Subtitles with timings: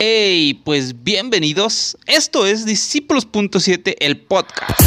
[0.00, 1.98] Hey, pues bienvenidos.
[2.06, 4.80] Esto es Discípulos.7, el podcast.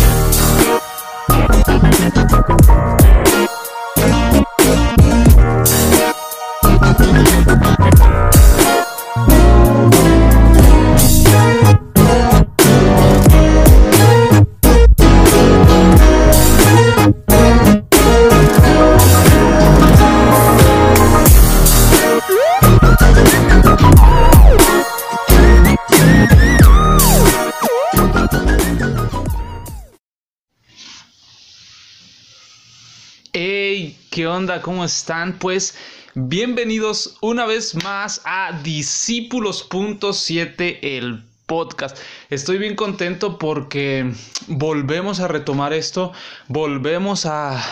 [34.59, 35.39] ¿Cómo están?
[35.39, 35.77] Pues
[36.13, 41.97] bienvenidos una vez más a Discípulos.7, el podcast.
[42.29, 44.11] Estoy bien contento porque
[44.47, 46.11] volvemos a retomar esto,
[46.49, 47.63] volvemos a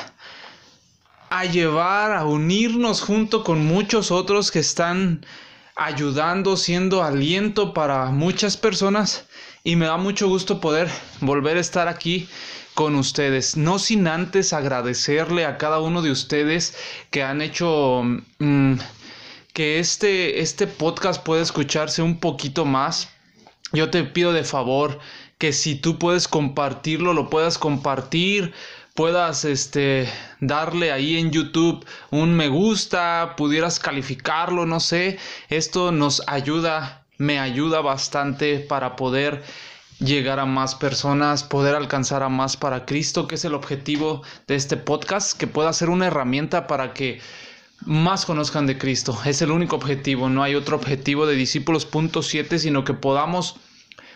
[1.29, 5.25] a llevar, a unirnos junto con muchos otros que están
[5.75, 9.27] ayudando, siendo aliento para muchas personas
[9.63, 10.89] y me da mucho gusto poder
[11.21, 12.27] volver a estar aquí
[12.73, 13.57] con ustedes.
[13.57, 16.75] No sin antes agradecerle a cada uno de ustedes
[17.11, 18.03] que han hecho
[18.39, 18.75] mm,
[19.53, 23.09] que este, este podcast pueda escucharse un poquito más.
[23.73, 24.99] Yo te pido de favor
[25.37, 28.53] que si tú puedes compartirlo, lo puedas compartir
[28.99, 30.09] puedas este
[30.41, 35.17] darle ahí en YouTube un me gusta, pudieras calificarlo, no sé,
[35.47, 39.43] esto nos ayuda, me ayuda bastante para poder
[39.99, 44.55] llegar a más personas, poder alcanzar a más para Cristo, que es el objetivo de
[44.55, 47.19] este podcast, que pueda ser una herramienta para que
[47.85, 49.19] más conozcan de Cristo.
[49.25, 53.57] Es el único objetivo, no hay otro objetivo de discípulos.7, sino que podamos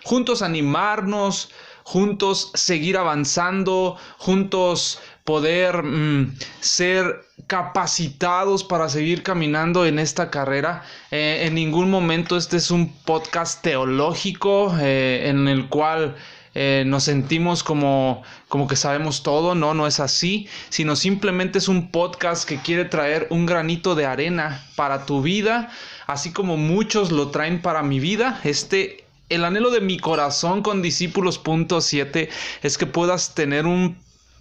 [0.06, 1.52] juntos animarnos,
[1.84, 10.84] juntos seguir avanzando, juntos poder mm, ser capacitados para seguir caminando en esta carrera.
[11.12, 16.16] Eh, en ningún momento este es un podcast teológico eh, en el cual
[16.56, 21.68] eh, nos sentimos como, como que sabemos todo, no, no es así, sino simplemente es
[21.68, 25.72] un podcast que quiere traer un granito de arena para tu vida,
[26.06, 28.40] así como muchos lo traen para mi vida.
[28.44, 32.30] Este el anhelo de mi corazón con discípulos.7
[32.62, 33.98] es que puedas tener un,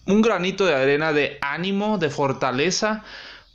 [0.06, 3.04] un granito de arena de ánimo, de fortaleza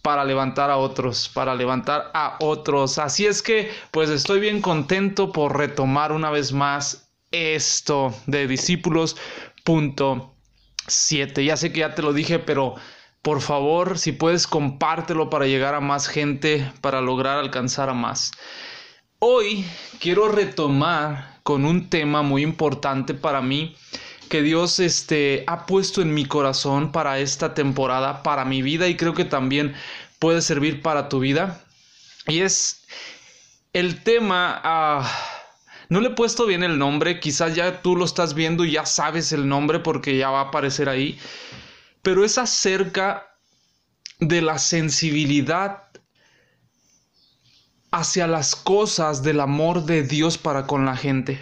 [0.01, 2.97] para levantar a otros, para levantar a otros.
[2.97, 11.43] Así es que, pues estoy bien contento por retomar una vez más esto de discípulos.7.
[11.43, 12.75] Ya sé que ya te lo dije, pero
[13.21, 18.31] por favor, si puedes, compártelo para llegar a más gente, para lograr alcanzar a más.
[19.19, 19.65] Hoy
[19.99, 23.75] quiero retomar con un tema muy importante para mí
[24.27, 28.95] que Dios este, ha puesto en mi corazón para esta temporada, para mi vida y
[28.95, 29.75] creo que también
[30.19, 31.63] puede servir para tu vida.
[32.27, 32.85] Y es
[33.73, 34.61] el tema...
[34.63, 35.33] Ah,
[35.89, 38.85] no le he puesto bien el nombre, quizás ya tú lo estás viendo y ya
[38.85, 41.17] sabes el nombre porque ya va a aparecer ahí,
[42.01, 43.25] pero es acerca
[44.19, 45.83] de la sensibilidad
[47.91, 51.39] hacia las cosas del amor de Dios para con la gente.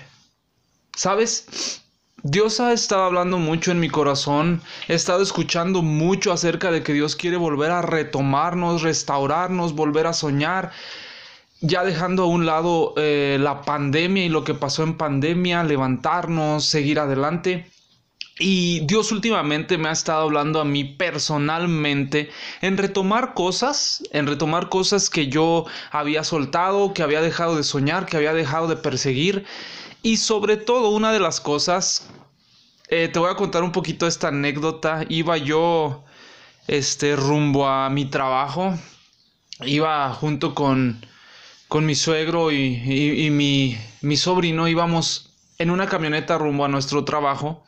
[0.96, 1.82] ¿Sabes?
[2.28, 6.92] Dios ha estado hablando mucho en mi corazón, he estado escuchando mucho acerca de que
[6.92, 10.72] Dios quiere volver a retomarnos, restaurarnos, volver a soñar,
[11.62, 16.66] ya dejando a un lado eh, la pandemia y lo que pasó en pandemia, levantarnos,
[16.66, 17.70] seguir adelante.
[18.40, 22.32] Y Dios últimamente me ha estado hablando a mí personalmente
[22.62, 28.08] en retomar cosas, en retomar cosas que yo había soltado, que había dejado de soñar,
[28.08, 29.46] que había dejado de perseguir.
[30.02, 32.08] Y sobre todo una de las cosas,
[32.90, 35.06] eh, te voy a contar un poquito esta anécdota.
[35.10, 36.04] Iba yo
[36.68, 38.78] este, rumbo a mi trabajo,
[39.66, 41.06] iba junto con,
[41.68, 47.06] con mi suegro y, y mi, mi sobrino, íbamos en una camioneta rumbo a nuestro
[47.06, 47.66] trabajo.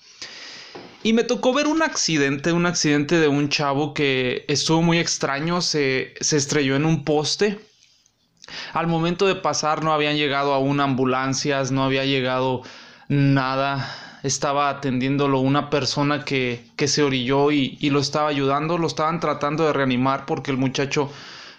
[1.03, 5.61] Y me tocó ver un accidente, un accidente de un chavo que estuvo muy extraño,
[5.61, 7.59] se, estrelló en un poste.
[8.73, 12.62] Al momento de pasar no habían llegado aún ambulancias, no había llegado
[13.07, 14.06] nada.
[14.23, 19.19] Estaba atendiéndolo una persona que, que se orilló y, y lo estaba ayudando, lo estaban
[19.19, 21.11] tratando de reanimar porque el muchacho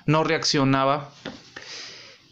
[0.06, 1.10] no reaccionaba.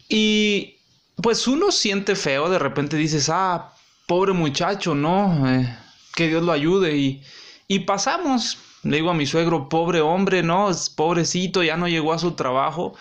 [0.09, 0.75] Y
[1.21, 3.73] pues uno siente feo, de repente dices, ah,
[4.05, 5.47] pobre muchacho, ¿no?
[5.49, 5.77] Eh,
[6.15, 7.23] que Dios lo ayude y,
[7.67, 8.57] y pasamos.
[8.83, 10.69] Le digo a mi suegro, pobre hombre, ¿no?
[10.69, 12.95] Es pobrecito, ya no llegó a su trabajo.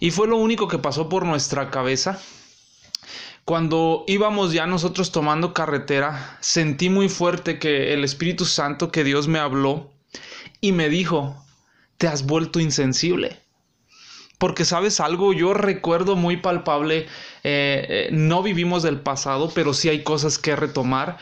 [0.00, 2.20] Y fue lo único que pasó por nuestra cabeza.
[3.48, 9.26] Cuando íbamos ya nosotros tomando carretera, sentí muy fuerte que el Espíritu Santo, que Dios
[9.26, 9.90] me habló
[10.60, 11.46] y me dijo,
[11.96, 13.40] te has vuelto insensible.
[14.36, 17.06] Porque sabes algo, yo recuerdo muy palpable,
[17.42, 21.16] eh, eh, no vivimos del pasado, pero sí hay cosas que retomar.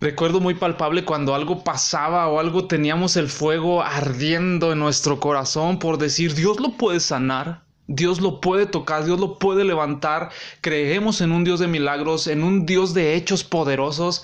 [0.00, 5.80] Recuerdo muy palpable cuando algo pasaba o algo teníamos el fuego ardiendo en nuestro corazón
[5.80, 10.30] por decir, Dios lo puede sanar, Dios lo puede tocar, Dios lo puede levantar.
[10.60, 14.22] Creemos en un Dios de milagros, en un Dios de hechos poderosos.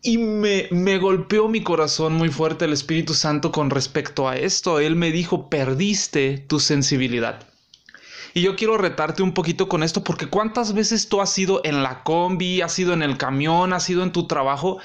[0.00, 4.78] Y me, me, golpeó mi corazón muy fuerte el Espíritu Santo con respecto a esto.
[4.78, 7.47] Él me dijo, perdiste tu sensibilidad.
[8.34, 11.82] Y yo quiero retarte un poquito con esto porque cuántas veces tú has ido en
[11.82, 14.78] la combi, has ido en el camión, has ido en tu trabajo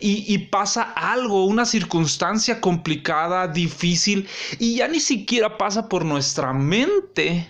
[0.00, 7.48] y, pasa algo, una circunstancia complicada, difícil y ya ni siquiera pasa por nuestra mente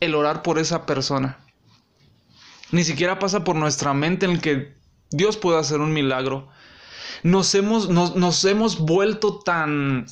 [0.00, 1.38] el orar por esa persona.
[2.72, 4.74] Ni siquiera pasa por nuestra mente en que
[5.10, 6.48] Dios puede hacer un milagro.
[7.22, 10.06] Nos hemos, nos, nos hemos vuelto tan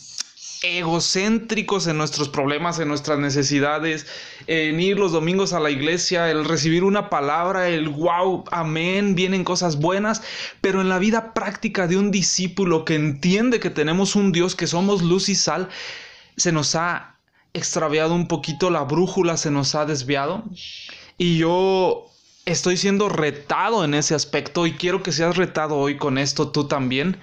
[0.63, 4.07] egocéntricos en nuestros problemas, en nuestras necesidades,
[4.47, 9.45] en ir los domingos a la iglesia, el recibir una palabra, el wow, amén, vienen
[9.45, 10.23] cosas buenas,
[10.61, 14.67] pero en la vida práctica de un discípulo que entiende que tenemos un Dios, que
[14.67, 15.69] somos luz y sal,
[16.37, 17.17] se nos ha
[17.55, 20.45] extraviado un poquito la brújula, se nos ha desviado.
[21.17, 22.07] Y yo
[22.47, 26.67] estoy siendo retado en ese aspecto y quiero que seas retado hoy con esto tú
[26.67, 27.19] también.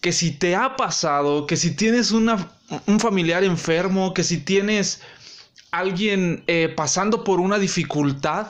[0.00, 2.50] Que si te ha pasado, que si tienes una,
[2.86, 5.00] un familiar enfermo, que si tienes
[5.70, 8.48] alguien eh, pasando por una dificultad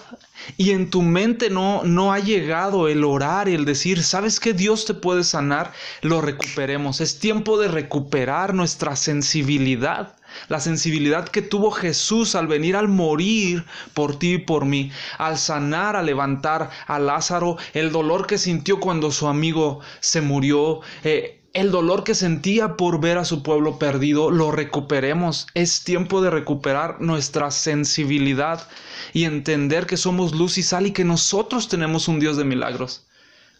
[0.57, 4.85] y en tu mente no, no ha llegado el orar el decir, ¿sabes que Dios
[4.85, 5.73] te puede sanar?
[6.03, 7.01] Lo recuperemos.
[7.01, 10.15] Es tiempo de recuperar nuestra sensibilidad
[10.49, 15.39] la sensibilidad que tuvo Jesús al venir al morir por ti y por mí, al
[15.39, 21.38] sanar, a levantar a Lázaro, el dolor que sintió cuando su amigo se murió, eh,
[21.55, 25.47] el dolor que sentía por ver a su pueblo perdido, lo recuperemos.
[25.55, 28.69] Es tiempo de recuperar nuestra sensibilidad
[29.13, 33.07] y entender que somos luz y sal y que nosotros tenemos un Dios de milagros,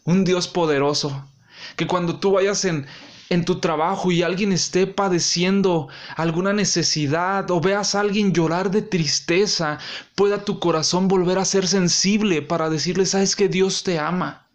[0.03, 1.27] un Dios poderoso.
[1.75, 2.85] Que cuando tú vayas en,
[3.29, 8.83] en tu trabajo y alguien esté padeciendo alguna necesidad o veas a alguien llorar de
[8.83, 9.79] tristeza,
[10.15, 14.48] pueda tu corazón volver a ser sensible para decirle, sabes que Dios te ama.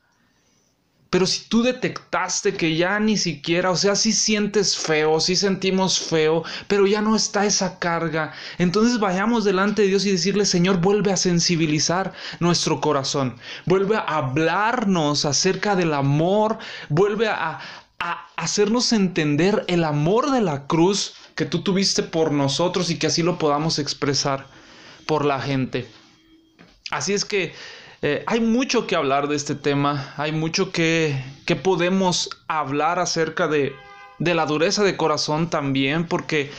[1.15, 6.01] Pero si tú detectaste que ya ni siquiera, o sea, si sientes feo, si sentimos
[6.01, 10.81] feo, pero ya no está esa carga, entonces vayamos delante de Dios y decirle, Señor,
[10.81, 16.59] vuelve a sensibilizar nuestro corazón, vuelve a hablarnos acerca del amor,
[16.89, 17.61] vuelve a,
[18.01, 23.07] a hacernos entender el amor de la cruz que tú tuviste por nosotros y que
[23.07, 24.49] así lo podamos expresar
[25.07, 25.87] por la gente.
[26.91, 27.55] Así es que
[28.07, 33.49] eh, hay mucho que hablar de este tema, hay mucho que, que podemos hablar acerca
[33.49, 33.75] de,
[34.19, 36.51] de la dureza de corazón también, porque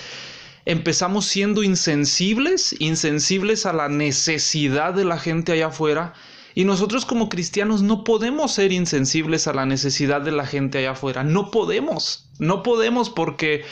[0.66, 6.16] empezamos siendo insensibles, insensibles a la necesidad de la gente allá afuera
[6.56, 10.94] y nosotros como cristianos no podemos ser insensibles a la necesidad de la gente allá
[10.94, 11.24] afuera.
[11.24, 12.28] No podemos.
[12.40, 13.66] No podemos porque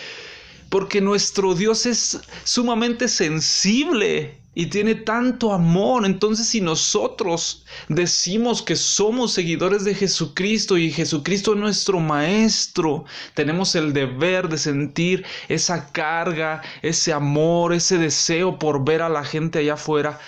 [0.73, 6.03] porque nuestro Dios es sumamente sensible y tiene tanto amor.
[6.03, 13.05] Entonces si nosotros decimos que somos seguidores de Jesucristo y Jesucristo es nuestro Maestro,
[13.35, 19.23] tenemos el deber de sentir esa carga, ese amor, ese deseo por ver a la
[19.23, 20.19] gente allá afuera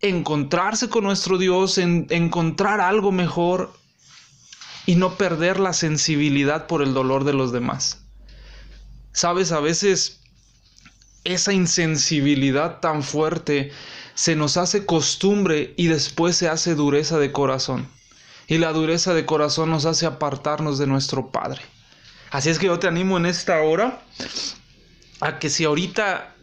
[0.00, 3.72] encontrarse con nuestro Dios, en, encontrar algo mejor
[4.84, 8.02] y no perder la sensibilidad por el dolor de los demás.
[9.16, 10.20] Sabes, a veces
[11.24, 13.72] esa insensibilidad tan fuerte
[14.12, 17.88] se nos hace costumbre y después se hace dureza de corazón.
[18.46, 21.62] Y la dureza de corazón nos hace apartarnos de nuestro Padre.
[22.30, 24.02] Así es que yo te animo en esta hora
[25.20, 26.35] a que si ahorita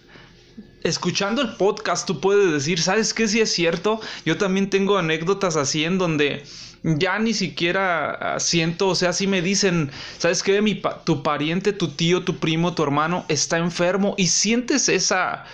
[0.83, 3.27] escuchando el podcast tú puedes decir, ¿sabes qué?
[3.27, 6.43] Si es cierto, yo también tengo anécdotas así en donde
[6.83, 10.61] ya ni siquiera ah, siento, o sea, si me dicen, ¿sabes qué?
[11.05, 15.45] Tu pariente, tu tío, tu primo, tu hermano está enfermo y sientes esa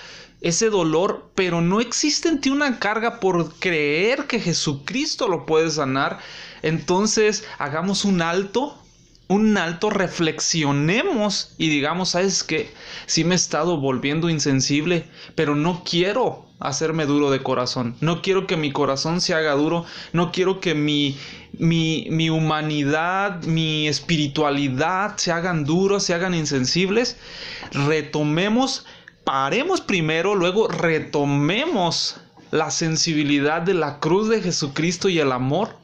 [0.41, 5.69] ese dolor, pero no existe en ti una carga por creer que Jesucristo lo puede
[5.69, 6.19] sanar.
[6.61, 8.81] Entonces, hagamos un alto
[9.29, 12.71] un alto, reflexionemos y digamos, ¿sabes qué?
[13.05, 15.05] Sí me he estado volviendo insensible,
[15.35, 17.95] pero no quiero hacerme duro de corazón.
[18.01, 19.85] No quiero que mi corazón se haga duro.
[20.13, 21.15] No quiero que mi,
[21.53, 27.15] mi, mi humanidad, mi espiritualidad se hagan duros, se hagan insensibles.
[27.71, 28.87] Retomemos,
[29.23, 32.19] paremos primero, luego retomemos
[32.49, 35.77] la sensibilidad de la cruz de Jesucristo y el amor.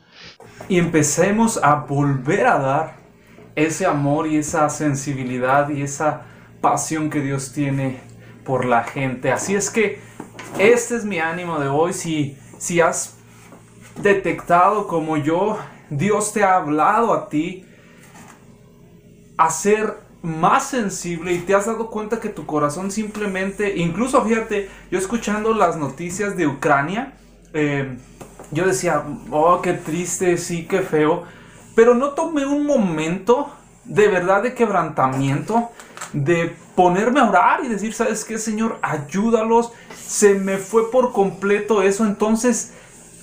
[0.68, 3.05] Y empecemos a volver a dar
[3.56, 6.24] ese amor y esa sensibilidad y esa
[6.62, 8.00] pasión que Dios tiene
[8.44, 9.32] por la gente.
[9.32, 10.00] Así es que
[10.60, 11.94] este es mi ánimo de hoy.
[11.94, 13.18] Si, si has
[14.02, 15.58] detectado como yo,
[15.90, 17.66] Dios te ha hablado a ti
[19.38, 24.70] a ser más sensible y te has dado cuenta que tu corazón simplemente, incluso fíjate,
[24.90, 27.14] yo escuchando las noticias de Ucrania,
[27.54, 27.98] eh,
[28.52, 31.24] yo decía, oh, qué triste, sí, qué feo,
[31.76, 33.52] pero no tomé un momento
[33.84, 35.70] de verdad de quebrantamiento,
[36.14, 38.80] de ponerme a orar y decir, ¿sabes qué, Señor?
[38.82, 39.72] Ayúdalos.
[39.96, 42.74] Se me fue por completo eso, entonces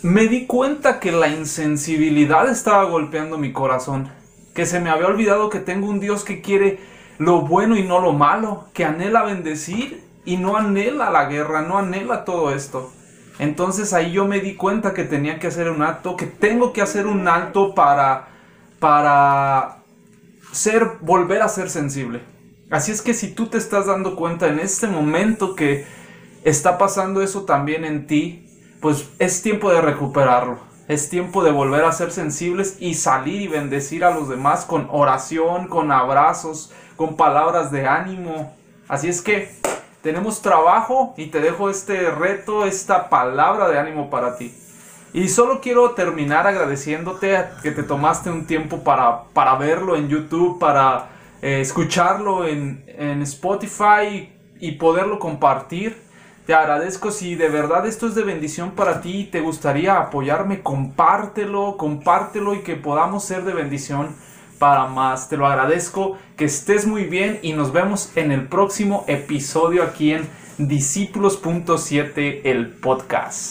[0.02, 4.08] me di cuenta que la insensibilidad estaba golpeando mi corazón,
[4.54, 6.80] que se me había olvidado que tengo un Dios que quiere
[7.18, 11.78] lo bueno y no lo malo, que anhela bendecir y no anhela la guerra, no
[11.78, 12.92] anhela todo esto.
[13.38, 16.82] Entonces ahí yo me di cuenta que tenía que hacer un acto, que tengo que
[16.82, 18.31] hacer un alto para
[18.82, 19.84] para
[20.50, 22.20] ser volver a ser sensible.
[22.68, 25.86] Así es que si tú te estás dando cuenta en este momento que
[26.42, 30.58] está pasando eso también en ti, pues es tiempo de recuperarlo.
[30.88, 34.88] Es tiempo de volver a ser sensibles y salir y bendecir a los demás con
[34.90, 38.52] oración, con abrazos, con palabras de ánimo.
[38.88, 39.54] Así es que
[40.02, 44.52] tenemos trabajo y te dejo este reto, esta palabra de ánimo para ti.
[45.14, 50.58] Y solo quiero terminar agradeciéndote que te tomaste un tiempo para, para verlo en YouTube,
[50.58, 51.10] para
[51.42, 56.00] eh, escucharlo en, en Spotify y poderlo compartir.
[56.46, 60.62] Te agradezco si de verdad esto es de bendición para ti y te gustaría apoyarme,
[60.62, 64.16] compártelo, compártelo y que podamos ser de bendición
[64.58, 65.28] para más.
[65.28, 70.12] Te lo agradezco, que estés muy bien y nos vemos en el próximo episodio aquí
[70.12, 70.28] en
[70.58, 73.50] Discípulos.7, el podcast.